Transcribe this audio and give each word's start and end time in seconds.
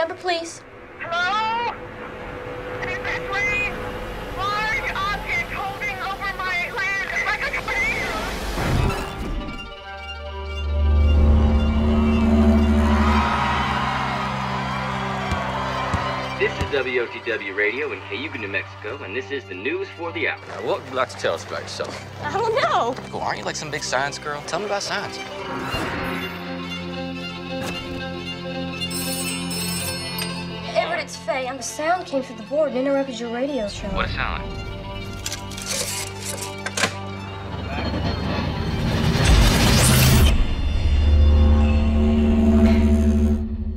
Number, 0.00 0.14
please. 0.14 0.62
Hello? 1.00 1.74
Is 2.88 2.96
this 2.96 3.20
Lee? 3.28 3.68
Large 4.34 4.88
object 4.96 5.52
holding 5.52 5.98
over 6.00 6.30
my 6.38 6.72
land 6.72 7.10
like 7.26 7.42
a 7.44 7.50
tornado. 7.60 8.40
This 16.38 16.52
is 16.56 16.64
WOTW 16.72 17.54
Radio 17.54 17.92
in 17.92 18.00
Cayuga, 18.08 18.38
New 18.38 18.48
Mexico, 18.48 19.04
and 19.04 19.14
this 19.14 19.30
is 19.30 19.44
the 19.44 19.54
news 19.54 19.86
for 19.98 20.10
the 20.12 20.28
hour. 20.28 20.40
Now, 20.48 20.66
what 20.66 20.80
would 20.80 20.88
you 20.88 20.96
like 20.96 21.10
to 21.10 21.16
tell 21.18 21.34
us 21.34 21.44
about 21.44 21.60
yourself? 21.60 22.24
I 22.24 22.32
don't 22.32 22.54
know. 22.54 22.94
Cool. 23.10 23.20
Aren't 23.20 23.40
you 23.40 23.44
like 23.44 23.54
some 23.54 23.70
big 23.70 23.84
science 23.84 24.18
girl? 24.18 24.42
Tell 24.46 24.60
me 24.60 24.64
about 24.64 24.82
science. 24.82 25.18
It's 31.60 31.76
Faye. 31.76 31.84
And 31.84 32.00
the 32.00 32.02
sound 32.02 32.06
came 32.06 32.22
through 32.22 32.36
the 32.36 32.42
board 32.44 32.70
and 32.70 32.78
interrupted 32.78 33.20
your 33.20 33.32
radio 33.32 33.68
show. 33.68 33.88
What 33.88 34.08
it 34.08 34.14
sound? 34.14 34.42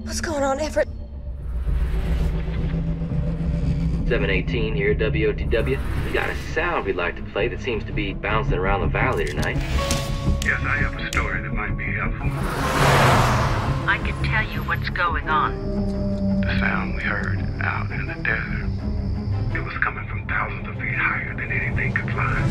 What's 0.05 0.21
going 0.21 0.43
on, 0.43 0.59
Everett? 0.59 0.88
718 4.07 4.75
here 4.75 4.91
at 4.91 4.97
WOTW. 4.99 6.05
We 6.05 6.11
got 6.13 6.29
a 6.29 6.35
sound 6.53 6.85
we'd 6.85 6.95
like 6.95 7.15
to 7.15 7.23
play 7.31 7.47
that 7.47 7.61
seems 7.61 7.83
to 7.85 7.91
be 7.91 8.13
bouncing 8.13 8.53
around 8.53 8.81
the 8.81 8.88
valley 8.88 9.25
tonight. 9.25 9.57
Yes, 10.43 10.61
I 10.61 10.77
have 10.77 10.95
a 10.95 11.07
story 11.07 11.41
that 11.41 11.53
might 11.53 11.75
be 11.77 11.85
helpful. 11.85 12.27
I 13.89 13.97
can 14.03 14.23
tell 14.23 14.43
you 14.43 14.61
what's 14.63 14.89
going 14.89 15.29
on. 15.29 16.32
The 16.53 16.59
sound 16.59 16.95
we 16.95 17.02
heard 17.02 17.39
out 17.61 17.89
in 17.89 18.05
the 18.05 18.14
desert. 18.14 18.69
It 19.55 19.64
was 19.64 19.73
coming 19.80 20.08
from 20.08 20.27
thousands 20.27 20.67
of 20.67 20.75
feet 20.75 20.94
higher 20.94 21.36
than 21.36 21.52
anything 21.52 21.94
could 21.94 22.11
fly. 22.11 22.44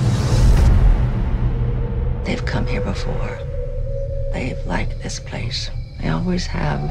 They've 2.25 2.45
come 2.45 2.67
here 2.67 2.81
before. 2.81 3.39
They've 4.33 4.59
liked 4.67 5.01
this 5.05 5.21
place. 5.21 5.71
They 6.01 6.09
always 6.09 6.47
have. 6.47 6.83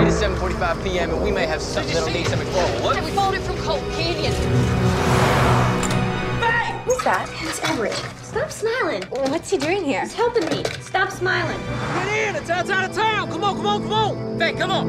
It 0.00 0.08
is 0.08 0.14
7:45 0.22 0.82
p.m. 0.82 1.10
and 1.10 1.22
we 1.22 1.30
may 1.30 1.44
have 1.44 1.60
something 1.60 1.92
that'll 1.92 2.10
need 2.10 2.26
some 2.26 2.40
exploring. 2.40 2.82
Who's 7.08 7.16
that? 7.16 7.30
It's 7.48 7.60
Everett. 7.70 7.94
Stop 8.22 8.50
smiling. 8.50 9.02
What's 9.30 9.50
he 9.50 9.56
doing 9.56 9.82
here? 9.82 10.02
He's 10.02 10.12
helping 10.12 10.44
me. 10.44 10.62
Stop 10.82 11.10
smiling. 11.10 11.58
Get 11.58 12.28
in! 12.28 12.36
It's 12.36 12.50
outside 12.50 12.84
of 12.90 12.94
town. 12.94 13.30
Come 13.30 13.44
on, 13.44 13.56
come 13.56 13.66
on, 13.66 13.82
come 13.82 13.92
on. 13.92 14.38
Hey, 14.38 14.52
come 14.52 14.70
on. 14.70 14.86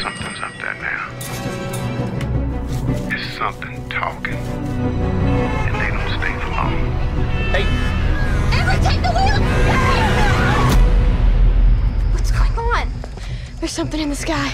Something's 0.00 0.40
up 0.40 0.52
there 0.60 0.74
now. 0.80 1.10
It's 3.10 3.36
something 3.36 3.88
talking. 3.88 4.34
And 4.34 5.74
they 5.74 5.90
don't 5.90 6.08
stay 6.20 6.38
for 6.38 6.50
long. 6.50 6.74
Hey, 7.50 7.66
Everett, 8.60 8.82
take 8.84 9.02
the 9.02 9.10
wheel! 9.10 9.38
What's 12.12 12.30
going 12.30 12.56
on? 12.56 12.92
There's 13.58 13.72
something 13.72 14.00
in 14.00 14.08
the 14.08 14.14
sky. 14.14 14.52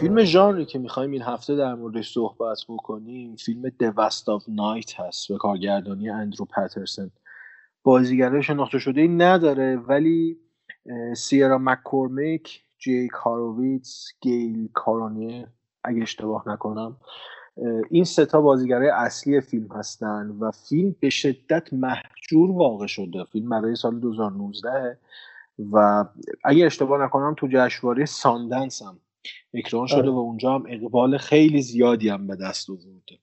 فیلم 0.00 0.24
ژانری 0.24 0.64
که 0.64 0.78
می‌خوایم 0.78 1.10
این 1.10 1.22
هفته 1.22 1.56
در 1.56 1.74
موردش 1.74 2.12
صحبت 2.12 2.58
بکنیم 2.68 3.36
فیلم 3.36 3.68
The 3.68 3.94
Vast 3.94 4.28
of 4.28 4.44
Night 4.48 5.00
هست 5.00 5.28
به 5.28 5.36
کارگردانی 5.38 6.10
اندرو 6.10 6.44
پترسن. 6.44 7.10
بازیگرای 7.82 8.42
شناخته 8.42 8.78
شده 8.78 9.00
ای 9.00 9.08
نداره 9.08 9.76
ولی 9.76 10.36
سیرا 11.16 11.58
مککورمیک 11.58 12.62
جیک 12.78 13.08
هوروویتس 13.08 14.08
گیل 14.20 14.68
کرونائر 14.74 15.48
اگه 15.84 16.02
اشتباه 16.02 16.48
نکنم 16.48 16.96
این 17.90 18.04
ستا 18.04 18.40
بازیگرای 18.40 18.88
اصلی 18.88 19.40
فیلم 19.40 19.68
هستن 19.72 20.36
و 20.40 20.50
فیلم 20.50 20.96
به 21.00 21.10
شدت 21.10 21.72
محجور 21.72 22.50
واقع 22.50 22.86
شده. 22.86 23.24
فیلم 23.24 23.48
برای 23.48 23.76
سال 23.76 24.00
2019 24.00 24.98
و 25.72 26.04
اگه 26.44 26.66
اشتباه 26.66 27.04
نکنم 27.04 27.34
تو 27.38 27.48
جشنواره 27.50 28.04
ساندنس 28.04 28.82
هم 28.82 28.98
اکران 29.54 29.86
شده 29.86 29.98
آره. 29.98 30.10
و 30.10 30.16
اونجا 30.16 30.54
هم 30.54 30.64
اقبال 30.68 31.18
خیلی 31.18 31.62
زیادی 31.62 32.08
هم 32.08 32.26
به 32.26 32.36
دست 32.36 32.70
آورده. 32.70 33.18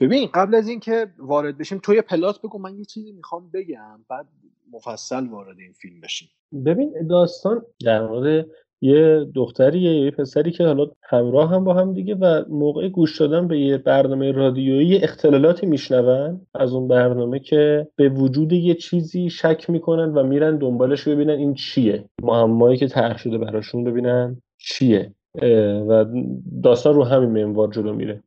ببین 0.00 0.28
قبل 0.34 0.54
از 0.54 0.68
اینکه 0.68 1.06
وارد 1.18 1.58
بشیم 1.58 1.78
تو 1.78 1.94
یه 1.94 2.02
پلات 2.02 2.38
بگو 2.42 2.58
من 2.58 2.78
یه 2.78 2.84
چیزی 2.84 3.12
می‌خوام 3.12 3.50
بگم 3.54 4.04
بعد 4.10 4.26
مفصل 4.72 5.26
وارد 5.26 5.58
این 5.58 5.72
فیلم 5.72 6.00
بشیم. 6.00 6.28
ببین 6.66 7.06
داستان 7.10 7.62
در 7.84 8.06
مورد 8.06 8.46
یه 8.80 9.26
دختریه 9.34 10.04
یه 10.04 10.10
پسری 10.10 10.50
که 10.50 10.64
حالا 10.64 10.90
همراه 11.02 11.50
هم 11.50 11.64
با 11.64 11.74
هم 11.74 11.94
دیگه 11.94 12.14
و 12.14 12.44
موقع 12.48 12.88
گوش 12.88 13.20
دادن 13.20 13.48
به 13.48 13.60
یه 13.60 13.78
برنامه 13.78 14.32
رادیویی 14.32 14.96
اختلالاتی 14.96 15.66
میشنون 15.66 16.46
از 16.54 16.72
اون 16.72 16.88
برنامه 16.88 17.38
که 17.38 17.88
به 17.96 18.08
وجود 18.08 18.52
یه 18.52 18.74
چیزی 18.74 19.30
شک 19.30 19.70
می‌کنن 19.70 20.14
و 20.14 20.22
میرن 20.22 20.58
دنبالش 20.58 21.08
ببینن 21.08 21.38
این 21.38 21.54
چیه. 21.54 22.04
معمایی 22.22 22.76
که 22.76 22.88
طرح 22.88 23.18
شده 23.18 23.38
براشون 23.38 23.84
ببینن 23.84 24.42
چیه. 24.58 25.14
و 25.88 26.04
داستان 26.62 26.94
رو 26.94 27.04
همین 27.04 27.44
منوار 27.44 27.68
جلو 27.68 27.92
میره. 27.92 28.22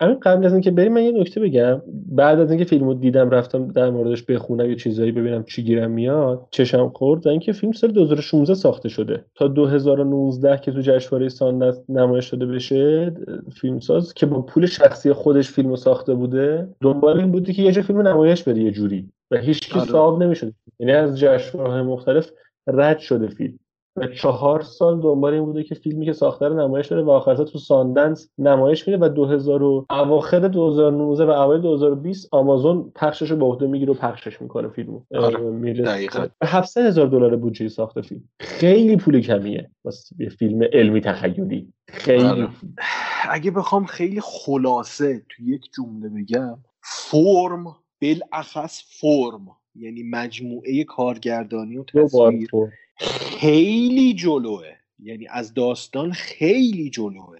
همین 0.00 0.20
قبل 0.22 0.46
از 0.46 0.52
اینکه 0.52 0.70
بریم 0.70 0.92
من 0.92 1.02
یه 1.02 1.12
نکته 1.12 1.40
بگم. 1.40 1.82
بعد 2.08 2.40
از 2.40 2.50
اینکه 2.50 2.64
فیلمو 2.64 2.94
دیدم 2.94 3.30
رفتم 3.30 3.68
در 3.68 3.90
موردش 3.90 4.22
بخونم 4.22 4.70
یه 4.70 4.76
چیزایی 4.76 5.12
ببینم 5.12 5.44
چی 5.44 5.62
گیرم 5.62 5.90
میاد 5.90 6.46
چشم 6.50 6.88
خورد 6.88 7.26
و 7.26 7.30
اینکه 7.30 7.52
فیلم 7.52 7.72
سال 7.72 7.90
2016 7.90 8.54
ساخته 8.54 8.88
شده. 8.88 9.24
تا 9.34 9.48
2019 9.48 10.58
که 10.58 10.72
تو 10.72 10.80
جشنواره 10.80 11.28
ساندنس 11.28 11.80
نمایش 11.88 12.28
داده 12.28 12.46
بشه 12.46 13.14
فیلمساز 13.60 14.14
که 14.14 14.26
با 14.26 14.42
پول 14.42 14.66
شخصی 14.66 15.12
خودش 15.12 15.50
فیلمو 15.50 15.76
ساخته 15.76 16.14
بوده 16.14 16.68
دنبال 16.80 17.20
این 17.20 17.32
بوده 17.32 17.52
که 17.52 17.62
یه 17.62 17.72
جا 17.72 17.82
فیلمو 17.82 18.02
نمایش 18.02 18.42
بده 18.42 18.60
یه 18.60 18.70
جوری. 18.70 19.08
و 19.30 19.36
هیچ 19.36 19.72
کی 19.72 19.78
آره. 19.78 19.88
صاحب 19.88 20.22
نمی‌شد. 20.22 20.52
یعنی 20.78 20.92
از 20.92 21.20
جشنواره‌های 21.20 21.82
مختلف 21.82 22.30
رد 22.66 22.98
شده 22.98 23.28
فیلم. 23.28 23.58
چهار 24.16 24.60
سال 24.60 25.00
دنبال 25.00 25.34
این 25.34 25.44
بوده 25.44 25.62
که 25.62 25.74
فیلمی 25.74 26.06
که 26.06 26.12
ساخته 26.12 26.48
رو 26.48 26.60
نمایش 26.60 26.92
بده 26.92 27.02
و 27.02 27.10
آخر 27.10 27.34
تو 27.34 27.58
ساندنس 27.58 28.30
نمایش 28.38 28.88
میده 28.88 29.06
و 29.06 29.08
2000 29.08 29.62
و 29.62 29.86
اواخر 29.90 30.38
2019 30.38 31.24
و 31.24 31.30
اوایل 31.30 31.60
2020 31.60 32.28
آمازون 32.32 32.92
پخشش 32.94 33.30
رو 33.30 33.36
به 33.36 33.44
عهده 33.44 33.66
می‌گیره 33.66 33.92
و 33.92 33.96
پخشش 33.96 34.42
می‌کنه 34.42 34.68
فیلمو. 34.68 35.00
آره، 35.14 35.38
میره 35.38 35.84
دقیقاً. 35.84 36.26
700 36.44 36.86
هزار 36.86 37.06
دلار 37.06 37.36
بودجه 37.36 37.68
ساخت 37.68 38.00
فیلم. 38.00 38.28
خیلی 38.40 38.96
پول 38.96 39.20
کمیه. 39.20 39.70
واسه 39.84 40.16
یه 40.18 40.28
فیلم 40.28 40.62
علمی 40.72 41.00
تخیلی. 41.00 41.72
خیلی 41.88 42.24
آره. 42.24 42.48
اگه 43.30 43.50
بخوام 43.50 43.84
خیلی 43.84 44.20
خلاصه 44.20 45.22
تو 45.28 45.42
یک 45.42 45.70
جمله 45.76 46.08
بگم 46.08 46.58
فرم 46.82 47.64
بالاخص 48.02 48.82
فرم. 49.00 49.57
یعنی 49.78 50.02
مجموعه 50.02 50.84
کارگردانی 50.84 51.76
و 51.76 51.84
تصویر. 51.84 52.50
خیلی 53.40 54.14
جلوه. 54.14 54.72
یعنی 54.98 55.26
از 55.30 55.54
داستان 55.54 56.12
خیلی 56.12 56.90
جلوه. 56.90 57.38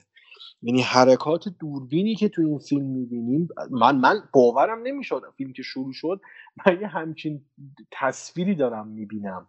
یعنی 0.62 0.82
حرکات 0.82 1.48
دوربینی 1.48 2.14
که 2.14 2.28
تو 2.28 2.42
این 2.42 2.58
فیلم 2.58 2.86
می‌بینیم 2.86 3.48
من 3.70 3.96
من 3.96 4.22
باورم 4.32 4.82
نمی‌شد. 4.82 5.22
فیلم 5.36 5.52
که 5.52 5.62
شروع 5.62 5.92
شد 5.92 6.20
من 6.66 6.80
یه 6.80 6.86
همچین 6.86 7.44
تصویری 7.90 8.54
دارم 8.54 8.88
می‌بینم. 8.88 9.46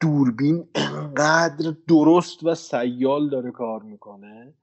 دوربین 0.00 0.68
انقدر 0.74 1.74
درست 1.88 2.44
و 2.44 2.54
سیال 2.54 3.30
داره 3.30 3.50
کار 3.50 3.82
می‌کنه 3.82 4.54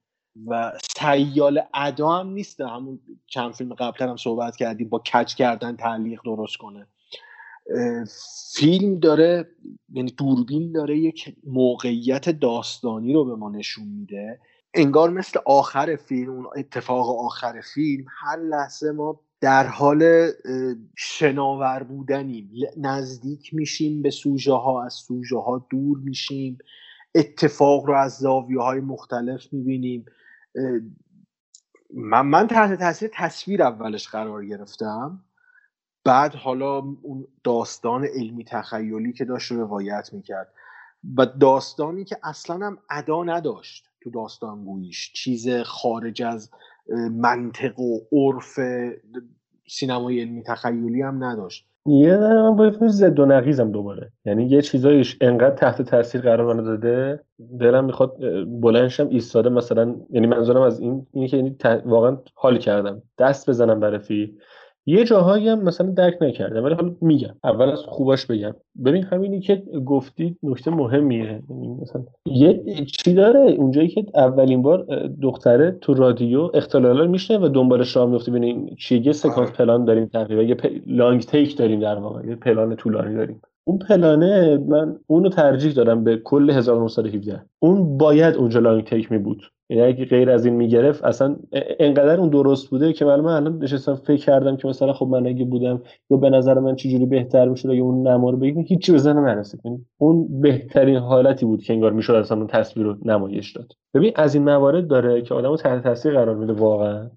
و 0.48 0.72
سیال 1.00 1.62
ادا 1.74 2.12
هم 2.12 2.28
نیست. 2.28 2.62
همون 2.62 3.00
چند 3.28 3.54
فیلم 3.54 3.74
قبلتر 3.74 4.08
هم 4.08 4.18
صحبت 4.18 4.56
کردیم 4.56 4.90
با 4.90 5.00
کج 5.00 5.36
کردن 5.36 5.76
تعلیق 5.76 6.22
درست 6.26 6.58
کنه. 6.58 6.88
فیلم 8.56 9.00
داره 9.00 9.48
یعنی 9.94 10.12
دوربین 10.12 10.72
داره 10.72 11.00
یک 11.00 11.36
موقعیت 11.44 12.30
داستانی 12.30 13.14
رو 13.14 13.26
به 13.26 13.36
ما 13.36 13.50
نشون 13.50 13.88
میده. 13.88 14.40
انگار 14.74 15.10
مثل 15.10 15.40
آخر 15.46 15.96
فیلم 15.96 16.30
اون 16.30 16.48
اتفاق 16.56 17.26
آخر 17.26 17.62
فیلم 17.74 18.06
هر 18.10 18.38
لحظه 18.38 18.92
ما 18.92 19.20
در 19.42 19.68
حال 19.68 20.32
شناور 20.98 21.84
بودنیم. 21.84 22.52
نزدیک 22.78 23.54
میشیم 23.54 24.02
به 24.02 24.10
سوژه 24.10 24.54
ها 24.54 24.86
از 24.86 24.94
سوژه 24.94 25.38
ها 25.38 25.68
دور 25.70 25.98
میشیم. 25.98 26.58
اتفاق 27.16 27.86
رو 27.86 27.94
از 27.98 28.18
زاویه 28.18 28.60
های 28.60 28.80
مختلف 28.80 29.54
می‌بینیم. 29.54 30.06
من, 31.94 32.22
من 32.22 32.48
تحت 32.48 32.80
تاثیر 32.80 33.10
تصویر 33.14 33.64
اولش 33.64 34.08
قرار 34.08 34.46
گرفتم. 34.46 35.24
بعد 36.06 36.36
حالا 36.36 36.84
اون 37.02 37.28
داستان 37.44 38.06
علمی 38.06 38.44
تخیلی 38.44 39.14
که 39.14 39.26
داشت 39.26 39.52
رو 39.52 39.62
روایت 39.62 40.10
می‌کرد. 40.14 40.54
و 41.18 41.26
داستانی 41.26 42.04
که 42.04 42.18
اصلا 42.24 42.66
هم 42.66 42.78
ادا 42.90 43.24
نداشت 43.24 43.90
تو 44.02 44.10
داستان 44.10 44.66
گوییش 44.66 45.14
چیز 45.14 45.50
خارج 45.66 46.24
از 46.24 46.52
منطق 47.12 47.80
و 47.80 48.00
عرف 48.12 48.60
سینمای 49.68 50.22
علمی 50.22 50.44
تخیلی 50.44 51.02
هم 51.02 51.24
نداشت. 51.24 51.68
یه 51.86 52.18
من 52.18 52.56
با 52.56 52.72
فیلم 52.72 52.88
زد 52.88 53.20
و 53.20 53.26
نقیزم 53.26 53.72
دوباره. 53.72 54.12
یعنی 54.26 54.46
یه 54.46 54.62
چیزایش 54.62 55.18
انقدر 55.22 55.56
تحت 55.56 55.82
تاثیر 55.82 56.22
قرار 56.22 56.54
منو 56.54 56.64
داده 56.64 57.24
دلم 57.60 57.86
می‌خواد 57.86 58.18
بلنشم 58.62 59.08
ایستاده 59.08 59.50
مثلا 59.50 59.96
یعنی 60.10 60.28
منظورم 60.28 60.62
از 60.62 60.80
این 60.80 61.08
اینه 61.14 61.28
که 61.28 61.38
یعنی 61.38 61.58
واقعا 61.86 62.18
حال 62.36 62.58
کردم. 62.58 63.02
دست 63.18 63.50
بزنم 63.50 63.80
برای 63.80 64.00
فیلم. 64.00 64.32
یه 64.86 65.04
جاهایی 65.04 65.50
هم 65.50 65.64
مثلا 65.64 65.88
درک 65.88 66.18
نکردم 66.22 66.64
ولی 66.64 66.74
حالا 66.74 66.96
میگم. 67.02 67.36
اول 67.44 67.70
از 67.70 67.80
خوباش 67.80 68.26
بگم. 68.26 68.56
ببین 68.86 69.04
همینی 69.04 69.40
که 69.40 69.64
گفتی 69.86 70.38
نکته 70.44 70.72
مهمیه. 70.72 71.42
یعنی 71.50 71.68
مثلا 71.82 72.04
یه 72.26 72.64
چی 72.86 73.14
داره؟ 73.14 73.40
اونجایی 73.40 73.88
که 73.88 74.06
اولین 74.16 74.62
بار 74.62 75.08
دختره 75.22 75.78
تو 75.82 75.94
رادیو 75.94 76.52
اختلالا 76.54 77.08
میشنه 77.08 77.38
و 77.38 77.48
دنبالش 77.48 77.96
راه 77.96 78.10
میفته 78.10 78.32
ببین 78.32 78.76
چیه؟ 78.76 79.08
یه 79.08 79.14
سکانس 79.14 79.52
پلان 79.52 79.86
داریم 79.86 80.06
تقریبا. 80.06 80.44
یه 80.44 80.82
لانگ 80.88 81.22
تیک 81.22 81.58
داریم 81.58 81.80
در 81.80 81.96
واقع. 81.96 82.28
یه 82.28 82.36
پلان 82.36 82.76
طولانی 82.76 83.16
داریم. 83.16 83.42
اون 83.66 83.78
پلانه 83.78 84.58
من 84.58 84.96
اونو 85.08 85.30
ترجیح 85.30 85.74
دادم 85.74 86.04
به 86.04 86.18
کل 86.18 86.50
1917 86.50 87.42
اون 87.60 87.98
باید 87.98 88.36
اونجا 88.36 88.60
لانگ 88.60 88.84
تیک 88.84 89.12
می 89.12 89.18
بود 89.18 89.42
یعنی 89.74 89.88
اگه 89.88 90.06
غیر 90.06 90.30
از 90.32 90.46
این 90.46 90.54
می‌گرفت 90.54 91.04
اصلا 91.04 91.36
انقدر 91.80 92.20
اون 92.20 92.30
درست 92.30 92.70
بوده 92.70 92.94
که 92.94 93.06
من 93.06 93.26
الان 93.26 93.64
نشستم 93.64 93.96
فکر 93.96 94.26
کردم 94.26 94.58
که 94.58 94.68
مثلا 94.68 94.94
خب 94.94 95.08
من 95.08 95.28
اگه 95.28 95.46
بودم 95.46 95.82
یا 96.10 96.18
به 96.18 96.30
نظر 96.30 96.60
من 96.60 96.76
چجوری 96.76 97.06
بهتر 97.06 97.50
می‌شد 97.50 97.70
اگه 97.70 97.82
اون 97.82 98.08
نما 98.08 98.30
رو 98.30 98.38
بگیم 98.38 98.66
هیچی 98.68 98.98
ذهنم 98.98 99.26
نرسید. 99.26 99.62
یعنی 99.66 99.86
اون 99.98 100.42
بهترین 100.42 100.98
حالتی 100.98 101.46
بود 101.46 101.64
که 101.64 101.74
انگار 101.74 101.92
می‌شد 101.92 102.14
اصلا 102.14 102.38
اون 102.38 102.48
تصویر 102.48 102.86
رو 102.86 102.96
نمایش 103.06 103.52
داد. 103.52 103.74
ببین 103.94 104.12
از 104.16 104.36
این 104.36 104.44
موارد 104.44 104.88
داره 104.88 105.22
که 105.22 105.34
آدمو 105.34 105.58
تحت 105.58 105.84
تاثیر 105.84 106.14
قرار 106.14 106.36
میده 106.36 106.54
واقعا. 106.54 107.10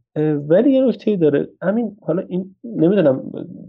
ولی 0.48 0.72
یه 0.72 0.84
نکته 0.84 1.16
داره. 1.16 1.48
همین 1.62 1.96
حالا 2.06 2.22
این 2.28 2.54
نمی‌دونم 2.64 3.22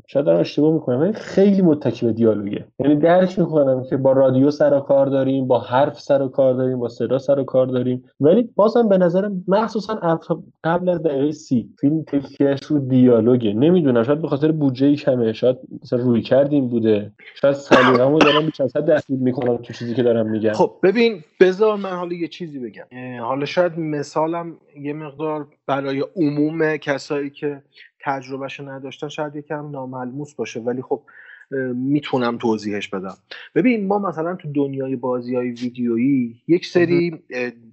شاید 0.08 0.26
دارم 0.26 0.40
اشتباه 0.40 0.74
می‌کنم 0.74 1.00
ولی 1.00 1.14
خیلی 1.14 1.62
متکی 1.62 2.06
به 2.06 2.14
دیالوگه. 2.14 2.66
یعنی 2.80 2.96
درک 2.96 3.40
می‌کنم 3.40 3.84
که 3.90 3.98
با 3.98 4.12
رادیو 4.12 4.52
سر 4.52 4.74
و 4.74 4.80
کار 4.80 5.06
داریم 5.06 5.48
با 5.48 5.60
حرف 5.60 6.00
سر 6.00 6.22
و 6.22 6.28
کار 6.28 6.54
داریم 6.54 6.80
با 6.80 6.88
صدا 6.88 7.18
سر 7.18 7.40
و 7.40 7.44
کار 7.44 7.68
داریم. 7.68 8.04
ولی 8.20 8.50
بازم 8.56 8.90
به 8.90 8.98
نظرم 8.98 9.44
مخصوصا 9.48 10.20
قبل 10.64 10.90
از 10.90 11.04
دقیقه 11.04 11.32
سی 11.32 11.70
فیلم 11.80 12.04
تکیهش 12.08 12.64
رو 12.64 12.80
دیالوگه. 12.80 13.54
نمی‌دونم 13.54 14.04
شاید 14.04 14.22
به 14.22 14.28
خاطر 14.28 14.52
بودجه 14.52 14.96
کمه 14.96 15.34
شاید 15.34 15.58
مثلا 15.84 16.00
روی 16.00 16.22
کردیم 16.22 16.68
بوده. 16.68 17.12
شاید 17.42 17.56
سلیقه‌مو 17.56 18.20
دارم 18.20 18.46
بیش 18.46 18.62
از 18.62 18.78
حد 18.78 19.04
می‌کنم 19.10 19.58
تو 19.58 19.74
چیزی 19.74 19.94
که 19.94 20.04
دارم 20.04 20.30
میگم. 20.30 20.54
خب 20.54 20.72
ببین 20.84 21.24
بذار 21.40 21.76
من 21.76 21.90
حالا 21.90 22.14
یه 22.14 22.28
چیزی 22.28 22.60
بگم. 22.60 22.86
حالا 23.22 23.46
شاید 23.46 23.80
مثالم 23.80 24.56
یه 24.82 24.94
مقدار 24.94 25.48
برای 25.66 26.04
عموم 26.16 26.78
کسایی 26.78 27.30
که 27.30 27.64
تجربهشو 28.00 28.70
نداشتن 28.70 29.08
شاید 29.08 29.36
یکم 29.36 29.72
ناملموس 29.72 30.34
باشه 30.34 30.60
ولی 30.60 30.82
خب 30.82 31.04
می‌تونم 31.76 32.38
توضیحش 32.38 32.88
بدم. 32.88 33.18
ببین 33.56 33.88
ما 33.88 34.00
مثلا 34.00 34.36
تو 34.36 34.52
دنیای 34.52 34.96
بازی 34.96 35.36
های 35.36 35.52
ویدیویی 35.52 36.42
یک 36.48 36.66
سری 36.66 37.24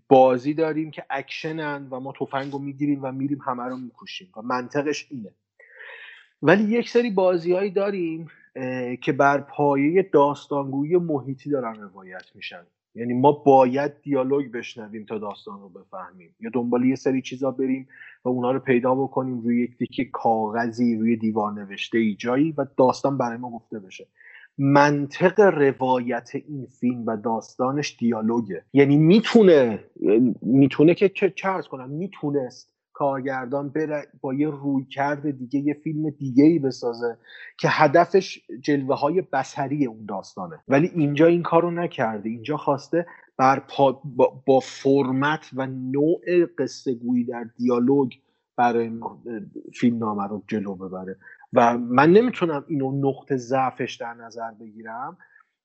بازی 0.08 0.54
داریم 0.54 0.90
که 0.90 1.04
اکشنن 1.10 1.88
و 1.90 2.00
ما 2.00 2.12
تفنگ 2.20 2.52
رو 2.52 2.58
می‌گیریم 2.58 3.04
و 3.04 3.12
میریم 3.12 3.38
همه 3.46 3.62
رو 3.62 3.76
می‌کشیم 3.76 4.28
و 4.36 4.42
منطقش 4.42 5.06
اینه. 5.10 5.30
ولی 6.42 6.64
یک 6.64 6.88
سری 6.88 7.10
بازیهایی 7.10 7.70
داریم 7.70 8.26
که 9.02 9.12
بر 9.12 9.40
پایه 9.40 10.02
داستانگویی 10.12 10.96
محیطی 10.96 11.50
دارن 11.50 11.74
روایت 11.74 12.24
میشن. 12.34 12.66
یعنی 12.94 13.14
ما 13.14 13.32
باید 13.32 13.92
دیالوگ 14.02 14.52
بشنویم 14.52 15.04
تا 15.04 15.18
داستان 15.18 15.60
رو 15.60 15.68
بفهمیم. 15.68 16.34
یا 16.40 16.50
دنبال 16.54 16.84
یه 16.84 16.94
سری 16.94 17.22
چیزا 17.22 17.50
بریم 17.50 17.88
و 18.24 18.28
اونا 18.28 18.52
رو 18.52 18.58
پیدا 18.58 18.94
بکنیم 18.94 19.40
روی 19.40 19.62
یک 19.62 19.78
تیکه 19.78 20.04
کاغذی 20.04 20.96
روی 20.96 21.16
دیوار 21.16 21.52
نوشته 21.52 21.98
ای 21.98 22.14
جایی 22.14 22.52
و 22.52 22.66
داستان 22.76 23.18
برای 23.18 23.36
ما 23.36 23.50
گفته 23.50 23.78
بشه. 23.78 24.06
منطق 24.58 25.40
روایت 25.40 26.30
این 26.34 26.66
فیلم 26.66 27.06
و 27.06 27.16
داستانش 27.16 27.96
دیالوگه. 27.98 28.64
یعنی 28.72 28.96
می‌تونه 28.96 29.84
می‌تونه 30.42 30.94
که 30.94 31.08
چه 31.08 31.34
کنم 31.70 31.90
می‌تونست 31.90 32.73
کارگردان 32.94 33.68
بره 33.68 34.06
با 34.20 34.34
یه 34.34 34.48
روی 34.48 34.84
کرده 34.84 35.32
دیگه 35.32 35.60
یه 35.60 35.74
فیلم 35.74 36.10
دیگه 36.10 36.44
ای 36.44 36.58
بسازه 36.58 37.18
که 37.58 37.68
هدفش 37.70 38.40
جلوه 38.60 38.98
های 38.98 39.22
بسری 39.32 39.86
اون 39.86 40.06
داستانه. 40.08 40.58
ولی 40.68 40.90
اینجا 40.94 41.26
این 41.26 41.42
کارو 41.42 41.70
نکرده. 41.70 42.28
اینجا 42.28 42.56
خواسته 42.56 43.06
بر 43.36 43.62
پا 43.68 43.92
با, 44.04 44.42
با 44.46 44.60
فرمت 44.60 45.50
و 45.52 45.66
نوع 45.66 46.20
قصه 46.58 46.94
گویی 46.94 47.24
در 47.24 47.44
دیالوگ 47.56 48.12
برای 48.56 49.00
فیلم 49.74 49.98
نامه 49.98 50.28
رو 50.28 50.42
جلو 50.48 50.74
ببره. 50.74 51.16
و 51.52 51.78
من 51.78 52.10
نمی‌تونم 52.12 52.64
اینو 52.68 53.08
نقطه 53.08 53.36
ضعفش 53.36 53.94
در 53.94 54.14
نظر 54.14 54.50
بگیرم. 54.60 55.16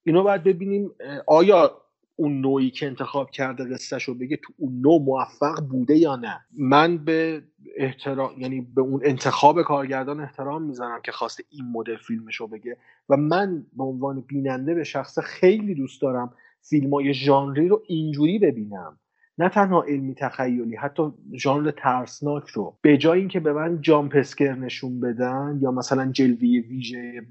اینو 0.03 0.23
باید 0.23 0.43
ببینیم 0.43 0.91
آیا 1.27 1.81
اون 2.19 2.42
نوعی 2.42 2.69
که 2.69 2.88
انتخاب 2.88 3.31
کرده 3.31 3.63
قصهش 3.63 4.04
رو 4.04 4.13
بگه 4.13 4.38
تو 4.38 4.54
اون 4.57 4.81
نوع 4.81 5.01
موفق 5.01 5.60
بوده 5.69 5.98
یا 5.98 6.16
نه. 6.16 6.39
من 6.57 6.98
به 6.98 7.44
احترام 7.77 8.31
یعنی 8.38 8.62
به 8.62 8.81
اون 8.81 9.01
انتخاب 9.04 9.62
کارگردان 9.62 10.19
احترام 10.19 10.63
می‌زنم 10.63 11.00
که 11.04 11.12
خواسته 11.12 11.44
این 11.50 11.66
مدل 11.71 11.98
فیلمش 11.98 12.36
رو 12.36 12.48
بگه 12.48 12.77
و 13.10 13.18
من 13.18 13.66
به 13.77 13.83
عنوان 13.83 14.21
بیننده 14.21 14.74
به 14.74 14.83
شخص 14.83 15.19
خیلی 15.19 15.75
دوست 15.75 16.01
دارم 16.01 16.33
فیلم 16.62 16.94
های 16.94 17.13
ژانری 17.13 17.68
رو 17.68 17.83
اینجوری 17.88 18.39
ببینم. 18.39 19.00
نه 19.38 19.50
تنها 19.50 19.83
علمی 19.83 20.15
تخیلی 20.15 20.75
حتی 20.75 21.04
ژانر 21.33 21.72
ترسناک 21.72 22.48
رو. 22.48 22.77
به 22.81 22.98
جای 22.98 23.19
اینکه 23.19 23.39
به 23.39 23.54
من 23.54 23.81
جامپسکر 23.81 24.56
نشون 24.56 25.00
بدن 25.00 25.60
یا 25.62 25.72
مثلا 25.72 26.12
جلوی 26.12 26.60
ویژه 26.60 27.22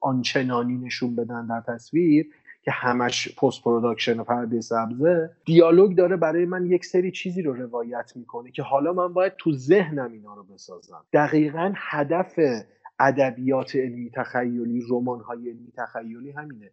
آنچنانی 0.00 0.78
نشون 0.78 1.16
بدن 1.16 1.46
در 1.46 1.60
تصویر 1.74 2.26
که 2.62 2.70
همش 2.70 3.36
post 3.38 3.62
production 3.62 4.20
و 4.20 4.24
پرده 4.24 4.60
سبزه 4.60 5.30
دیالوگ 5.44 5.96
داره 5.96 6.16
برای 6.16 6.44
من 6.44 6.66
یک 6.66 6.84
سری 6.84 7.10
چیزی 7.10 7.42
رو 7.42 7.52
روایت 7.52 8.12
می‌کنه 8.16 8.50
که 8.50 8.62
حالا 8.62 8.92
من 8.92 9.12
باید 9.12 9.32
تو 9.38 9.52
ذهنم 9.52 10.12
اینا 10.12 10.34
رو 10.34 10.42
بسازم. 10.44 11.04
دقیقا 11.12 11.72
هدف 11.76 12.38
ادبیات 12.98 13.76
علمی 13.76 14.10
تخیلی 14.10 14.82
رمان 14.90 15.20
های 15.20 15.50
علمی 15.50 15.72
تخیلی 15.76 16.30
همینه. 16.30 16.70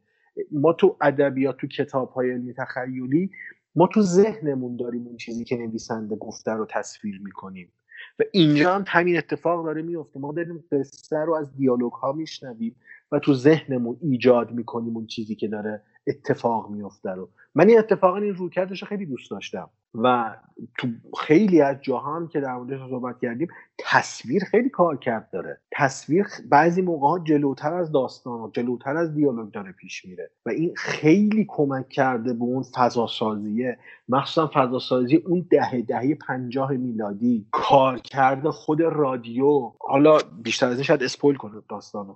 ما 0.51 0.73
تو 0.73 0.97
ادبیات 1.01 1.57
تو 1.57 1.67
کتاب 1.67 2.09
های 2.09 2.31
علمی 2.31 2.53
تخیلی 2.53 3.31
ما 3.75 3.87
تو 3.87 4.01
ذهنمون 4.01 4.75
داریم 4.75 5.07
اون 5.07 5.17
چیزی 5.17 5.43
که 5.43 5.57
نویسنده 5.57 6.15
گفته 6.15 6.51
رو 6.51 6.65
تصویر 6.69 7.21
می‌کنیم. 7.23 7.71
و 8.19 8.23
اینجا 8.31 8.75
هم 8.75 8.83
همین 8.87 9.17
اتفاق 9.17 9.65
داره 9.65 9.81
میفته 9.81 10.19
ما 10.19 10.33
داریم 10.33 10.63
قصه 10.71 11.17
رو 11.17 11.33
از 11.33 11.55
دیالوگ 11.55 11.91
ها 11.91 12.11
میشنویم. 12.11 12.75
و 13.11 13.19
تو 13.19 13.33
ذهنمون 13.33 13.97
ایجاد 14.01 14.51
می‌کنیم 14.51 14.95
اون 14.95 15.05
چیزی 15.05 15.35
که 15.35 15.47
داره 15.47 15.81
اتفاق 16.07 16.69
میفته 16.69 17.09
رو. 17.09 17.29
من 17.55 17.69
این 17.69 17.79
اتفاقا 17.79 18.17
این 18.17 18.35
رویکردش 18.35 18.83
خیلی 18.83 19.05
دوست 19.05 19.31
داشتم. 19.31 19.69
و 19.95 20.35
تو 20.77 20.87
خیلی 21.19 21.61
از 21.61 21.77
جاها 21.81 22.27
که 22.27 22.39
در 22.39 22.55
موردش 22.55 22.79
صحبت 22.89 23.19
کردیم 23.21 23.47
تصویر 23.77 24.43
خیلی 24.43 24.69
کار 24.69 24.97
کرد 24.97 25.29
داره. 25.31 25.61
تصویر 25.71 26.25
بعضی 26.49 26.81
موقع 26.81 27.07
ها 27.07 27.19
جلوتر 27.19 27.73
از 27.73 27.91
داستان 27.91 28.51
جلوتر 28.53 28.97
از 28.97 29.13
دیالوگ 29.13 29.51
داره 29.51 29.71
پیش 29.71 30.05
میره. 30.05 30.31
و 30.45 30.49
این 30.49 30.73
خیلی 30.77 31.45
کمک 31.49 31.89
کرده 31.89 32.33
به 32.33 32.43
اون 32.43 32.63
فضا 32.63 33.07
سازیه 33.07 33.77
مخصوصا 34.09 34.51
فضا 34.53 34.79
سازی 34.79 35.15
اون 35.15 35.47
دهه 35.51 35.81
دهه 35.81 36.15
پنجاه 36.15 36.71
میلادی. 36.71 37.47
کار 37.51 37.99
کرده 37.99 38.51
خود 38.51 38.81
رادیو. 38.81 39.71
حالا 39.79 40.17
بیشتر 40.43 40.67
از 40.67 40.73
این 40.73 40.83
شاید 40.83 41.03
اسپویل 41.03 41.35
کنه 41.35 41.61
داستانو. 41.69 42.15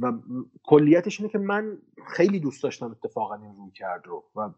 و 0.00 0.12
کلیتش 0.64 1.20
اینه 1.20 1.32
که 1.32 1.38
من 1.38 1.78
خیلی 2.06 2.40
دوست 2.40 2.62
داشتم 2.62 2.90
اتفاقا 2.90 3.34
این 3.34 3.56
روی 3.56 3.70
کرد 3.70 4.06
رو 4.06 4.24
و 4.36 4.50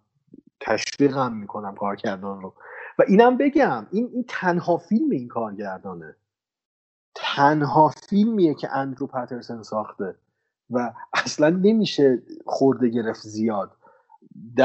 تشویقم 0.61 1.37
می‌کنم 1.37 1.75
کارگردان 1.75 2.43
رو. 2.43 2.55
و 2.99 3.03
اینم 3.09 3.37
بگم 3.37 3.87
این, 3.91 4.11
این 4.13 4.25
تنها 4.29 4.77
فیلم 4.77 5.11
این 5.11 5.29
کارگردانه. 5.29 6.17
تنها 7.15 7.89
فیلمیه 7.89 8.55
که 8.55 8.73
اندرو 8.73 9.07
پترسن 9.07 9.63
ساخته 9.63 10.15
و 10.71 10.93
اصلا 11.13 11.49
نمیشه 11.49 12.23
خورده 12.47 12.89
گرفت 12.89 13.21
زیاد. 13.21 13.77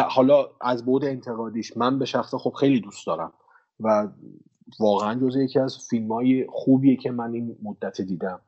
حالا 0.10 0.50
از 0.62 0.86
بود 0.86 1.06
انتقادیش 1.06 1.78
من 1.78 2.00
به 2.00 2.06
شخص 2.06 2.36
خب 2.36 2.54
خیلی 2.60 2.80
دوست 2.80 3.08
دارم 3.08 3.34
و 3.80 4.08
واقعا 4.80 5.20
جزء 5.20 5.40
یکی 5.40 5.60
از 5.60 5.78
فیلم 5.90 6.12
های 6.12 6.48
خوبیه 6.50 6.96
که 6.96 7.12
من 7.12 7.34
این 7.34 7.58
مدت 7.64 8.02
دیدم. 8.02 8.42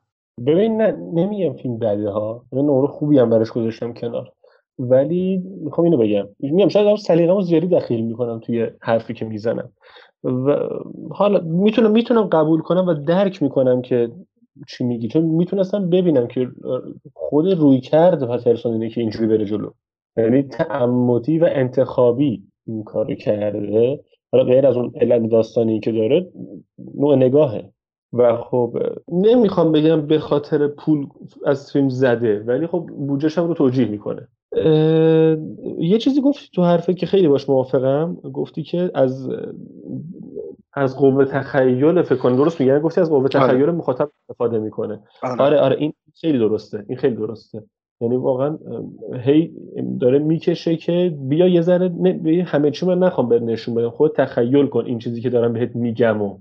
ببین 0.46 0.76
نه 0.82 0.96
نمیگم 1.12 1.52
فیلم 1.52 1.78
بده 1.78 2.10
ها. 2.10 2.44
من 2.52 2.62
نمره 2.62 2.86
خوبی 2.86 3.18
هم 3.18 3.30
براش 3.30 3.50
گذاشتم 3.50 3.92
کنار. 3.92 4.32
ولی 4.78 5.42
می‌خوام 5.60 5.84
اینو 5.84 5.96
بگم. 5.96 6.28
میگم 6.40 6.68
شاید 6.68 6.96
سلیقه‌مو 6.96 7.40
زیادی 7.42 7.66
دخیل 7.66 8.04
می‌کنم 8.04 8.38
توی 8.38 8.66
حرفی 8.80 9.14
که 9.14 9.24
می‌زنم. 9.24 9.72
و 10.24 10.56
حالا 11.10 11.40
می‌تونم 11.40 11.90
می‌تونم 11.90 12.22
قبول 12.22 12.60
کنم 12.60 12.86
و 12.86 12.94
درک 12.94 13.42
می‌کنم 13.42 13.82
که 13.82 14.10
چی 14.68 14.84
میگی. 14.84 15.08
چون 15.08 15.24
می‌تونستم 15.24 15.90
ببینم 15.90 16.26
که 16.26 16.48
خود 17.14 17.52
روی 17.52 17.80
کرد 17.80 18.28
پترسون 18.28 18.72
اینه 18.72 18.88
که 18.88 19.00
اینجوری 19.00 19.26
بره 19.26 19.44
جلو. 19.44 19.70
یعنی 20.16 20.42
تعمدی 20.42 21.38
و 21.38 21.48
انتخابی 21.52 22.42
این 22.66 22.84
کارو 22.84 23.14
کرده. 23.14 24.00
حالا 24.32 24.44
غیر 24.44 24.66
از 24.66 24.76
اون 24.76 24.92
علت 25.00 25.30
داستانی 25.30 25.80
که 25.80 25.92
داره 25.92 26.28
نوع 26.94 27.16
نگاهه. 27.16 27.70
و 28.12 28.36
خب 28.36 28.78
نمی‌خوام 29.12 29.72
بگم 29.72 30.06
به 30.06 30.18
خاطر 30.18 30.68
پول 30.68 31.06
از 31.46 31.72
فیلم 31.72 31.88
زده 31.88 32.44
ولی 32.46 32.66
خب 32.66 32.86
بودجهش 32.98 33.38
هم 33.38 33.48
رو 33.48 33.54
توجیه 33.54 33.88
می‌کنه. 33.88 34.28
یه 35.78 35.98
چیزی 35.98 36.20
گفتی 36.20 36.48
تو 36.54 36.62
حرفه 36.62 36.94
که 36.94 37.06
خیلی 37.06 37.28
باش 37.28 37.48
موافقم. 37.48 38.14
گفتی 38.14 38.62
که 38.62 38.90
از 38.94 39.30
از 40.72 40.96
قوه 40.96 41.24
تخیل 41.24 42.02
فکر 42.02 42.18
کنم 42.18 42.36
درست 42.36 42.60
میگن 42.60 42.78
گفتی 42.78 43.00
از 43.00 43.10
قوه 43.10 43.28
تخیل 43.28 43.62
آره. 43.62 43.72
مخاطب 43.72 44.10
استفاده 44.22 44.58
می‌کنه. 44.58 45.00
آره. 45.22 45.42
آره 45.42 45.58
آره 45.60 45.76
این 45.78 45.92
خیلی 46.20 46.38
درسته. 46.38 46.84
این 46.88 46.98
خیلی 46.98 47.16
درسته. 47.16 47.62
یعنی 48.00 48.16
واقعا 48.16 48.58
هی 49.20 49.52
داره 50.00 50.18
می‌کشه 50.18 50.76
که 50.76 51.16
بیا 51.20 51.48
یه 51.48 51.60
ذره 51.60 51.92
همه 52.46 52.70
چی 52.70 52.86
من 52.86 52.98
نخوام 52.98 53.28
به 53.28 53.40
نشون 53.40 53.74
بدم. 53.74 53.90
خود 53.90 54.12
تخیل 54.16 54.66
کن 54.66 54.84
این 54.84 54.98
چیزی 54.98 55.20
که 55.20 55.30
دارم 55.30 55.52
بهت 55.52 55.76
میگم 55.76 56.22
و 56.22 56.38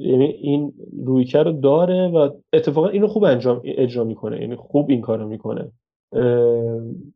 یعنی 0.00 0.24
این 0.24 0.72
رویکرد 1.04 1.60
داره 1.60 2.08
و 2.08 2.30
اتفاقا 2.52 2.88
اینو 2.88 3.08
خوب 3.08 3.24
انجام 3.24 3.60
اجرا 3.64 4.04
می‌کنه 4.04 4.40
یعنی 4.40 4.56
خوب 4.56 4.90
این 4.90 5.00
کارو 5.00 5.28
می‌کنه. 5.28 5.72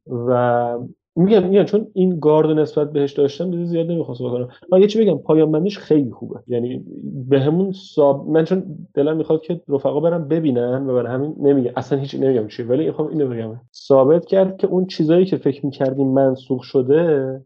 و 0.07 0.79
میگم 1.17 1.43
میگم 1.43 1.65
چون 1.65 1.87
این 1.93 2.21
گارد 2.21 2.51
نسبت 2.51 2.93
بهش 2.93 3.13
داشتم 3.13 3.51
دیگه 3.51 3.65
زیاد 3.65 3.91
نمی‌خواست 3.91 4.23
بکنم. 4.23 4.49
من 4.73 4.81
یه 4.81 4.87
چی 4.87 5.01
بگم 5.01 5.19
پایان 5.19 5.53
بندیش 5.53 5.79
خیلی 5.79 6.11
خوبه. 6.11 6.41
یعنی 6.47 6.85
به 7.29 7.41
همون 7.41 7.73
ساب 7.73 8.29
من 8.29 8.45
چون 8.45 8.63
دلم 8.95 9.17
می‌خواد 9.17 9.41
که 9.41 9.61
رفقا 9.69 10.01
برم 10.01 10.29
ببینن 10.29 10.87
و 10.87 10.95
برای 10.95 11.13
همین 11.13 11.35
نمیگم 11.41 11.71
اصلا 11.77 11.99
هیچ 11.99 12.15
نمیگم 12.15 12.49
چی 12.49 12.63
ولی 12.63 12.87
می‌خوام 12.87 13.09
اینو 13.09 13.29
بگم. 13.29 13.61
ثابت 13.75 14.25
کرد 14.27 14.57
که 14.57 14.67
اون 14.67 14.87
چیزایی 14.87 15.25
که 15.25 15.37
فکر 15.37 15.67
می‌کردیم 15.67 16.09
منسوخ 16.09 16.63
شده 16.63 16.97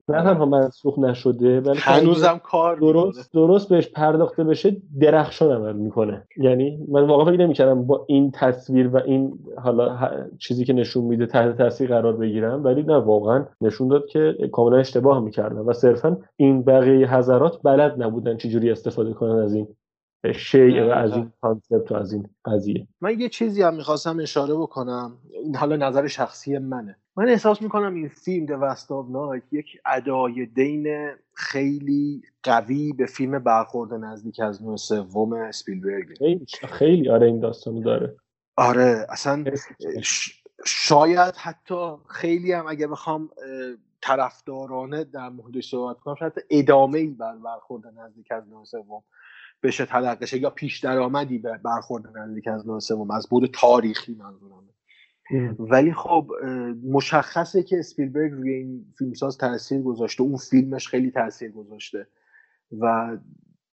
نه 0.08 0.22
تنها 0.22 0.44
منسوخ 0.44 0.98
نشده 0.98 1.60
ولی 1.60 1.78
هنوزم 1.78 2.40
کار 2.44 2.76
درست 2.76 3.32
درست 3.32 3.68
بهش 3.68 3.88
پرداخته 3.88 4.44
بشه 4.44 4.76
درخشان 5.00 5.52
عمل 5.52 5.76
می‌کنه. 5.76 6.22
یعنی 6.36 6.78
من 6.88 7.06
واقعا 7.06 7.24
فکر 7.24 7.42
نمی‌کردم 7.42 7.82
با 7.86 8.04
این 8.08 8.30
تصویر 8.30 8.88
و 8.88 8.96
این 8.96 9.32
حالا 9.58 9.98
چیزی 10.38 10.64
که 10.64 10.72
نشون 10.72 11.04
میده 11.04 11.26
تحت 11.26 11.58
تاثیر 11.58 11.88
قرار 11.88 12.16
بگیرم 12.16 12.64
ولی 12.64 12.82
نه 12.82 12.96
واقعا 12.96 13.44
نشون 13.62 13.88
داد 13.88 14.06
که 14.06 14.48
کاملا 14.52 14.78
اشتباه 14.78 15.20
می‌کردن 15.20 15.58
و 15.58 15.72
صرفا 15.72 16.18
این 16.36 16.62
بقیه 16.62 17.14
حضرات 17.14 17.62
بلد 17.62 18.02
نبودن 18.02 18.36
چجوری 18.36 18.70
استفاده 18.70 19.12
کنن 19.12 19.38
از 19.38 19.54
این 19.54 19.68
شیء 20.34 20.88
و 20.88 20.90
از 20.90 21.12
این 21.12 21.32
کانسپت 21.40 21.92
و 21.92 21.94
از 21.94 22.12
این 22.12 22.28
قضیه. 22.44 22.88
من 23.00 23.20
یه 23.20 23.28
چیزی 23.28 23.62
هم 23.62 23.74
می‌خواستم 23.74 24.20
اشاره 24.20 24.54
بکنم. 24.54 25.18
این 25.44 25.56
حالا 25.56 25.76
نظر 25.76 26.06
شخصی 26.06 26.58
منه. 26.58 26.96
من 27.16 27.28
احساس 27.28 27.62
می‌کنم 27.62 27.94
این 27.94 28.08
فیلم 28.08 28.46
د 28.46 28.52
نایک 29.10 29.42
یک 29.52 29.66
ادای 29.86 30.46
دین 30.46 30.86
خیلی 31.34 32.22
قوی 32.42 32.92
به 32.92 33.06
فیلم 33.06 33.38
برخورد 33.38 33.94
نزدیک 33.94 34.40
از 34.40 34.62
نوع 34.62 34.76
سوم 34.76 35.32
اسپیلبرگ 35.32 36.18
خیلی 36.18 36.46
خیلی. 36.68 37.08
آره 37.08 37.26
این 37.26 37.40
داستانو 37.40 37.82
داره. 37.82 38.16
آره 38.56 39.06
اصلا 39.08 39.44
شاید 40.66 41.36
حتی 41.36 41.94
خیلی 42.08 42.52
هم 42.52 42.66
اگه 42.68 42.86
بخوام 42.86 43.30
طرفدارانه 44.02 45.04
در 45.04 45.28
موردش 45.28 45.70
صحبت 45.70 46.00
کنم 46.00 46.14
شاید 46.14 46.32
ادامه 46.50 46.98
ای 46.98 47.06
بر 47.06 47.36
برخورد 47.36 47.86
نزدیک 47.86 48.32
از 48.32 48.48
نوع 48.48 48.64
سوم 48.64 49.02
بشه 49.62 49.86
تلقشه 49.86 50.38
یا 50.38 50.50
پیش 50.50 50.78
درآمدی 50.78 51.38
به 51.38 51.58
برخورد 51.64 52.16
نزدیک 52.18 52.48
از 52.48 52.66
نوع 52.66 52.80
سوم 52.80 53.10
از 53.10 53.28
بود 53.28 53.50
تاریخی 53.52 54.14
منظورم 54.14 54.60
ولی 55.58 55.92
خب 55.92 56.30
مشخصه 56.84 57.62
که 57.62 57.78
اسپیلبرگ 57.78 58.32
روی 58.32 58.54
این 58.54 58.86
فیلمساز 58.98 59.38
تاثیر 59.38 59.82
گذاشته 59.82 60.22
اون 60.22 60.36
فیلمش 60.36 60.88
خیلی 60.88 61.10
تاثیر 61.10 61.52
گذاشته 61.52 62.06
و 62.80 63.16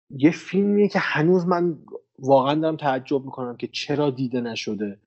یه 0.10 0.32
فیلمیه 0.32 0.88
که 0.88 1.00
هنوز 1.00 1.48
من 1.48 1.78
واقعا 2.20 2.56
دارم 2.56 2.78
تعجب 2.78 3.26
می‌کنم 3.26 3.58
که 3.58 3.68
چرا 3.68 4.10
دیده 4.10 4.42
نشده. 4.42 5.00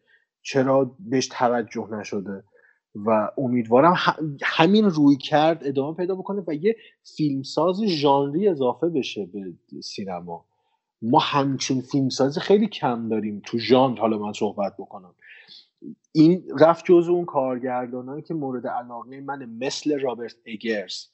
چرا 0.48 0.96
بهش 1.00 1.28
توجه 1.32 1.88
نشده 1.92 2.44
و 2.94 3.30
امیدوارم 3.38 3.94
همین 4.42 4.84
روی 4.84 5.16
کرد 5.16 5.66
ادامه 5.66 5.96
پیدا 5.96 6.14
بکنه 6.14 6.42
و 6.46 6.54
یه 6.54 6.76
فیلمساز 7.16 7.82
ژانری 7.84 8.48
اضافه 8.48 8.88
بشه 8.88 9.26
به 9.26 9.80
سینما. 9.82 10.44
ما 11.02 11.18
همچین 11.18 11.80
فیلمسازی 11.80 12.40
خیلی 12.40 12.66
کم 12.66 13.08
داریم 13.08 13.42
تو 13.46 13.58
ژانر 13.58 14.00
حالا 14.00 14.18
من 14.18 14.32
صحبت 14.32 14.74
بکنم. 14.78 15.14
این 16.12 16.44
رفت 16.60 16.84
جز 16.84 17.08
اون 17.08 17.24
کارگردانایی 17.24 18.22
که 18.22 18.34
مورد 18.34 18.66
علاقه 18.66 19.20
من 19.20 19.44
مثل 19.44 20.00
رابرت 20.00 20.34
اگرز. 20.46 21.06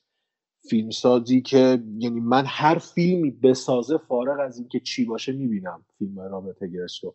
فیلمسازی 0.70 1.42
که 1.42 1.82
یعنی 1.98 2.20
من 2.20 2.44
هر 2.46 2.78
فیلمی 2.78 3.30
بسازه 3.30 3.98
فارغ 3.98 4.40
از 4.40 4.58
اینکه 4.58 4.80
چی 4.80 5.04
باشه 5.04 5.32
می‌بینم 5.32 5.84
فیلم 5.98 6.20
رابرت 6.20 6.62
اگرز 6.62 6.92
رو. 7.02 7.14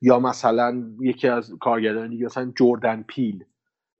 یا 0.00 0.18
مثلا 0.18 0.94
یکی 1.00 1.28
از 1.28 1.54
کارگردان 1.60 2.10
دیگه 2.10 2.24
مثلا 2.24 2.52
جردن 2.56 3.02
پیل. 3.02 3.44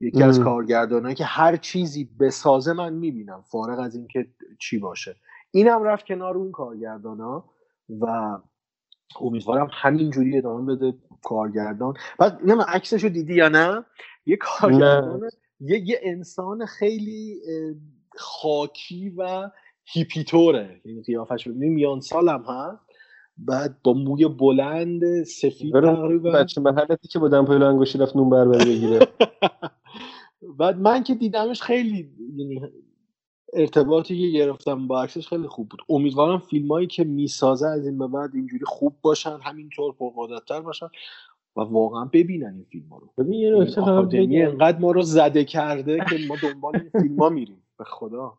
یکی 0.01 0.23
از 0.23 0.39
کارگردانایی 0.39 1.15
که 1.15 1.25
هر 1.25 1.55
چیزی 1.55 2.09
بسازه 2.19 2.73
من 2.73 2.93
می‌بینم 2.93 3.41
فارغ 3.41 3.79
از 3.79 3.95
اینکه 3.95 4.27
چی 4.59 4.79
باشه. 4.79 5.15
اینم 5.51 5.83
رفت 5.83 6.05
کنار 6.05 6.37
اون 6.37 6.51
کارگردانا 6.51 7.45
و 7.89 8.37
امیدوارم 9.21 9.69
همینجوری 9.71 10.37
ادامه 10.37 10.75
بده 10.75 10.93
کارگردان. 11.23 11.93
بعد 12.19 12.39
نه 12.45 12.63
عکسش 12.63 13.03
رو 13.03 13.09
دیدی 13.09 13.33
یا 13.33 13.49
نه؟ 13.49 13.85
یه 14.25 14.37
کارگردان 14.37 15.29
یه, 15.59 15.79
یه 15.89 15.99
انسان 16.03 16.65
خیلی 16.65 17.41
خاکی 18.15 19.09
و 19.09 19.49
هیپیتوره. 19.85 20.81
یعنی 20.85 21.01
قیافش 21.01 21.47
میان 21.47 21.99
سالم 21.99 22.43
هست 22.47 22.86
بعد 23.37 23.81
با 23.83 23.93
موی 23.93 24.27
بلند 24.27 25.23
سفید 25.23 25.73
تقریبا. 25.73 26.31
بچه 26.31 26.61
محلتی 26.61 27.07
که 27.07 27.19
با 27.19 27.27
دمپایی 27.27 27.63
انگوشی 27.63 27.97
رفت 27.97 28.15
نون 28.15 28.29
بربری 28.29 28.75
بگیره. 28.75 28.99
بعد 30.59 30.79
من 30.79 31.03
که 31.03 31.15
دیدمش 31.15 31.61
خیلی 31.61 32.09
یعنی 32.37 32.61
ارتباطی 33.53 34.19
که 34.19 34.37
گرفتم 34.37 34.87
با 34.87 35.03
عکسش 35.03 35.27
خیلی 35.27 35.47
خوب 35.47 35.69
بود. 35.69 35.79
امیدوارم 35.89 36.39
فیلمایی 36.39 36.87
که 36.87 37.03
می‌سازه 37.03 37.67
از 37.67 37.87
این 37.87 37.97
به 37.97 38.07
بعد 38.07 38.29
اینجوری 38.33 38.65
خوب 38.65 38.95
باشن 39.01 39.37
همینطور 39.43 39.93
پرقدرتتر 39.93 40.61
باشن 40.61 40.87
و 41.55 41.61
واقعا 41.61 42.05
ببینن 42.13 42.53
این 42.53 42.63
فیلم 42.63 42.89
رو. 42.89 43.09
ببین 43.17 43.33
یه 44.31 44.47
انقدر 44.47 44.79
ما 44.79 44.91
رو 44.91 45.01
زده 45.01 45.45
کرده 45.45 45.97
که 46.09 46.17
ما 46.27 46.35
دنبال 46.43 46.75
این 46.75 46.89
فیلم 47.01 47.19
ها 47.19 47.29
میریم. 47.29 47.63
به 47.77 47.83
خدا. 47.83 48.37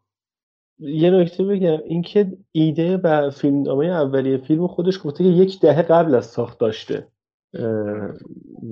یه 0.81 1.11
نکته 1.11 1.45
بگم 1.45 1.79
اینکه 1.85 2.33
ایده 2.53 2.97
و 2.97 3.31
فیلمنامه 3.31 3.87
اولیه 3.87 4.37
فیلم 4.37 4.67
خودش 4.67 5.01
گفته 5.05 5.25
که 5.25 5.31
یک 5.31 5.61
دهه 5.61 5.83
قبل 5.83 6.15
از 6.15 6.27
ساخت 6.27 6.61
داشته. 6.61 7.07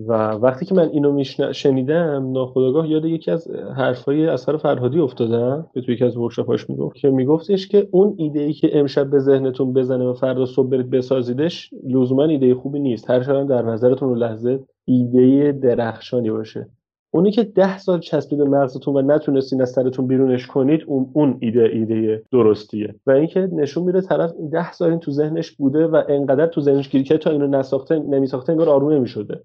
و 0.08 0.12
وقتی 0.12 0.66
که 0.66 0.74
من 0.74 0.88
اینو 0.88 1.12
میشن... 1.12 1.52
شنیدم 1.52 2.32
ناخداگاه 2.32 2.90
یاد 2.90 3.04
یکی 3.04 3.30
از 3.30 3.50
حرفای 3.76 4.26
اثر 4.26 4.56
فرهادی 4.56 5.00
افتادم 5.00 5.66
که 5.74 5.80
توی 5.80 5.94
یکی 5.94 6.04
از 6.04 6.16
ورکشاپاش 6.16 6.70
می‌گفت 6.70 6.96
که 6.96 7.10
میگفتش 7.10 7.68
که 7.68 7.88
اون 7.90 8.14
ایده 8.18 8.40
ای 8.40 8.52
که 8.52 8.78
امشب 8.78 9.10
به 9.10 9.18
ذهنتون 9.18 9.72
بزنه 9.72 10.04
و 10.04 10.14
فردا 10.14 10.46
صبح 10.46 10.68
برید 10.68 10.90
بسازیدش 10.90 11.70
لزوما 11.88 12.24
ایده 12.24 12.54
خوبی 12.54 12.78
نیست. 12.78 13.10
هر 13.10 13.44
در 13.44 13.62
نظرتون 13.62 14.08
رو 14.08 14.14
لحظه 14.14 14.60
ایده 14.84 15.52
درخشانی 15.52 16.30
باشه. 16.30 16.68
اونی 17.16 17.30
که 17.30 17.44
ده 17.44 17.78
سال 17.78 18.00
چسبیده 18.00 18.44
مغزتون 18.44 18.96
و 18.96 19.02
نتونستین 19.02 19.62
از 19.62 19.70
سرتون 19.70 20.06
بیرونش 20.06 20.46
کنید 20.46 20.80
اون 20.86 21.10
اون 21.12 21.38
ایده 21.40 21.70
ایده 21.72 22.22
درستیه. 22.32 22.94
و 23.06 23.10
اینکه 23.10 23.40
نشون 23.52 23.84
میده 23.84 24.00
طرف 24.00 24.32
ده 24.52 24.72
سال 24.72 24.90
این 24.90 24.98
تو 24.98 25.10
ذهنش 25.10 25.50
بوده 25.50 25.86
و 25.86 26.02
انقدر 26.08 26.46
تو 26.46 26.60
ذهنش 26.60 26.90
گیر 26.90 27.02
که 27.02 27.18
تا 27.18 27.30
اینو 27.30 27.46
نساخته 27.46 27.98
نمیساخته 27.98 28.52
انگار 28.52 28.68
آروم 28.68 28.92
نمی‌شده. 28.92 29.40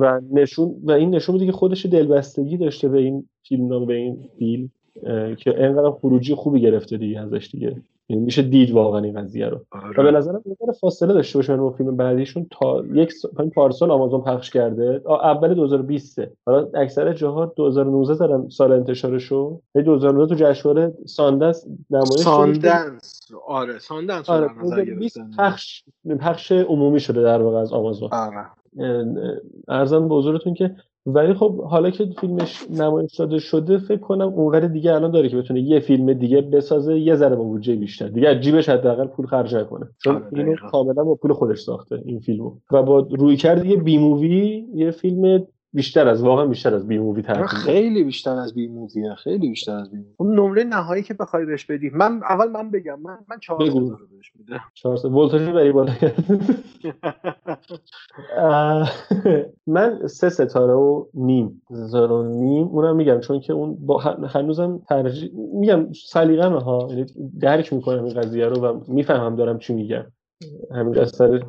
و 0.00 0.20
نشون 0.32 0.74
و 0.82 0.92
این 0.92 1.14
نشون 1.14 1.32
میده 1.32 1.46
که 1.46 1.52
خودش 1.52 1.86
دلبستگی 1.86 2.56
داشته 2.56 2.88
به 2.88 2.98
این 2.98 3.28
فیلم 3.48 3.86
به 3.86 3.94
این 3.94 4.18
فیلم. 4.38 4.70
که 5.38 5.54
انقدر 5.64 5.90
خروجی 5.90 6.34
خوبی 6.34 6.60
گرفته 6.60 6.96
دیگه 6.96 7.20
ازش 7.20 7.48
دیگه. 7.52 7.76
یعنی 8.08 8.22
میشه 8.22 8.42
دید 8.42 8.70
واقعا 8.70 9.00
این 9.00 9.20
قضیه 9.20 9.48
رو. 9.48 9.60
آره. 9.70 10.00
و 10.00 10.02
به 10.02 10.10
نظرم 10.10 10.42
نظر 10.46 10.72
فاصله 10.80 11.14
داشته 11.14 11.38
باشه 11.38 11.56
با 11.56 11.70
فیلم 11.70 11.96
بعدیشون 11.96 12.46
تا 12.50 12.84
یک 12.92 13.12
پارسال 13.54 13.90
آمازون 13.90 14.20
پخش 14.20 14.50
کرده. 14.50 15.02
اول 15.06 15.54
2020 15.54 16.20
حالا 16.46 16.68
اکثر 16.74 17.12
جاها 17.12 17.46
2019 17.46 18.14
دارن 18.14 18.48
سال 18.48 18.72
انتشارشو. 18.72 19.60
2019 19.74 20.34
تو 20.34 20.44
جشنواره 20.44 20.92
ساندنس 21.06 21.66
نمایش 21.90 22.10
ساندنس. 22.10 23.28
آره 23.46 23.78
ساندنس 23.78 24.28
آره 24.30 24.48
2020 24.62 25.18
پخش 25.38 25.84
پخش 26.20 26.52
عمومی 26.52 27.00
شده 27.00 27.22
در 27.22 27.42
واقع 27.42 27.56
از 27.56 27.72
آمازون. 27.72 28.08
آره. 28.12 28.46
عرضم 29.68 30.08
به 30.08 30.14
حضورتون 30.14 30.54
که 30.54 30.76
ولی 31.06 31.34
خب 31.34 31.62
حالا 31.62 31.90
که 31.90 32.06
فیلمش 32.20 32.66
نمایش 32.70 33.14
داده 33.14 33.38
شده 33.38 33.78
فکر 33.78 34.00
کنم 34.00 34.28
اونقدر 34.28 34.66
دیگه 34.66 34.94
الان 34.94 35.10
داره 35.10 35.28
که 35.28 35.36
بتونه 35.36 35.60
یه 35.60 35.80
فیلم 35.80 36.12
دیگه 36.12 36.40
بسازه 36.40 36.98
یه 36.98 37.14
ذره 37.14 37.36
با 37.36 37.44
بودجه 37.44 37.76
بیشتر. 37.76 38.08
دیگه 38.08 38.40
جیبش 38.40 38.68
حداقل 38.68 39.06
پول 39.06 39.26
خرج 39.26 39.54
نکنه. 39.54 39.88
چون 40.04 40.14
آره 40.16 40.26
اینو 40.32 40.56
کاملا 40.70 41.04
با 41.04 41.14
پول 41.14 41.32
خودش 41.32 41.60
ساخته 41.60 42.02
این 42.04 42.20
فیلمو. 42.20 42.52
و 42.70 42.82
با 42.82 42.98
رویکرد 43.10 43.64
یه 43.64 43.76
B 43.76 43.98
movie 43.98 44.66
یه 44.74 44.90
فیلم 44.90 45.46
بیشتر 45.74 46.08
از 46.08 46.22
واقعا 46.22 46.46
بیشتر 46.46 46.74
از 46.74 46.88
B 46.88 46.98
movie 46.98 47.22
ترتیب 47.22 47.46
خیلی 47.46 48.04
بیشتر 48.04 48.36
از 48.36 48.54
B 48.54 48.68
movie 48.68 49.06
ه 49.06 49.14
خیلی 49.14 49.48
بیشتر 49.48 49.76
از 49.76 49.90
B 49.90 49.96
movie 49.96 50.10
اون 50.16 50.38
نمره 50.40 50.64
نهایی 50.64 51.02
که 51.02 51.14
بخوای 51.14 51.44
بهش 51.44 51.64
بدی. 51.64 51.90
من 51.90 52.20
اول 52.22 52.50
من 52.50 52.70
بگم 52.70 53.00
من 53.00 53.18
من 53.28 53.38
4 53.38 53.58
بگو. 53.58 53.80
رو 53.80 54.06
بهش 54.16 54.32
میدم. 54.38 54.60
چهار 54.74 54.96
سه 54.96 55.08
ولتاژ 55.08 55.48
بری 55.48 55.72
بالا. 55.72 55.92
من 59.66 60.06
سه 60.06 60.28
ستاره 60.28 60.72
و 60.72 61.04
نیم 61.14 61.62
ستاره 61.88 62.14
و 62.14 62.22
نیم. 62.22 62.66
اونم 62.66 62.96
میگم 62.96 63.20
چون 63.20 63.40
که 63.40 63.52
اون 63.52 63.74
با 63.86 63.98
هن- 63.98 64.24
هنوزم 64.24 64.78
ترجیح 64.88 65.30
میگم 65.34 65.92
سلیقمه 65.92 66.60
ها. 66.60 66.86
یعنی 66.90 67.06
درک 67.40 67.72
می‌کنم 67.72 68.04
این 68.04 68.14
قضیه 68.14 68.46
رو 68.46 68.56
و 68.56 68.80
می‌فهمم 68.88 69.36
دارم 69.36 69.58
چی 69.58 69.74
میگم. 69.74 70.04
همین 70.74 70.98
اثر 70.98 71.42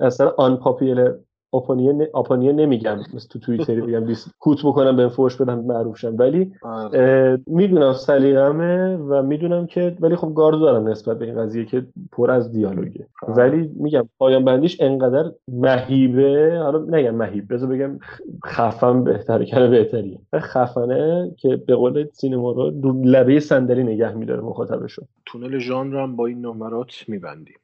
اثر 0.00 0.26
آن 0.36 0.56
پاپیل 0.56 1.08
اپونیه 1.52 2.52
نمیگم. 2.52 2.98
مثل 3.14 3.28
تو 3.28 3.38
توییتری 3.38 3.80
بگم 3.80 4.04
دیس 4.04 4.28
کوت 4.38 4.58
بکنم 4.64 4.96
به 4.96 5.08
فوش 5.08 5.36
بدم 5.36 5.58
معروف 5.58 5.98
شم. 5.98 6.16
ولی 6.18 6.52
آره. 6.62 7.40
می‌دونم 7.46 7.92
سلیقمه 7.92 8.96
و 8.96 9.22
می‌دونم 9.22 9.66
که 9.66 9.96
ولی 10.00 10.16
خب 10.16 10.32
گارد 10.34 10.58
دارم 10.58 10.88
نسبت 10.88 11.18
به 11.18 11.24
این 11.24 11.42
قضیه 11.42 11.64
که 11.64 11.86
پر 12.12 12.30
از 12.30 12.52
دیالوگه. 12.52 13.06
ولی 13.28 13.70
میگم 13.76 14.08
پایان 14.18 14.44
بندیش 14.44 14.80
انقدر 14.80 15.32
مهیبه. 15.48 16.58
حالا 16.62 16.78
نگم 16.78 17.14
مهیب 17.14 17.52
بذار 17.52 17.68
بگم 17.68 17.98
خفن 18.46 19.04
بهتره 19.04 19.44
کلمه 19.44 19.68
بهتریه. 19.68 20.18
خفنه 20.34 21.30
که 21.36 21.56
به 21.56 21.74
قول 21.74 22.06
سینما 22.12 22.52
رو 22.52 22.70
رو 22.82 23.02
لبه 23.04 23.40
صندلی 23.40 23.82
نگه 23.82 24.14
میداره 24.14 24.40
مخاطبشو. 24.40 25.02
تونل 25.26 25.58
ژانر 25.58 26.02
هم 26.02 26.16
با 26.16 26.26
این 26.26 26.46
نمرات 26.46 26.92
میبندیم. 27.08 27.56